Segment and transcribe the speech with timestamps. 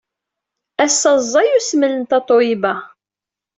[0.85, 2.73] Ass-a, ẓẓay usmel n Tatoeba.